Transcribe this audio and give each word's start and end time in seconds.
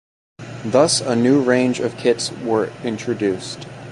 Thus 0.65 0.99
a 0.99 1.15
new 1.15 1.43
range 1.43 1.79
of 1.79 1.95
kit's 1.95 2.31
were 2.31 2.71
introduced. 2.83 3.67